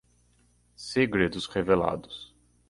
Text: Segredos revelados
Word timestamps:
Segredos 0.89 1.45
revelados 1.53 2.33